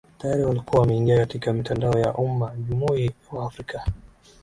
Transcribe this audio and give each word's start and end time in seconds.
Tayari 0.17 0.43
walikuwa 0.43 0.81
wameingia 0.81 1.17
katika 1.17 1.53
mitandao 1.53 1.99
ya 1.99 2.13
umajumui 2.13 3.11
wa 3.31 3.45
Afrika 3.45 3.85